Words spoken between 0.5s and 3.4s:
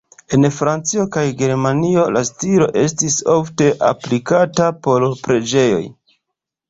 Francio kaj Germanio la stilo estis